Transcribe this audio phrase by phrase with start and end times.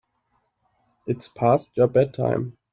[1.05, 2.57] It's past your bedtime.